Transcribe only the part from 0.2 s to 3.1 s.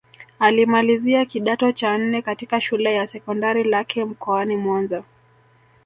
Alimalizia kidato cha nne katika Shule ya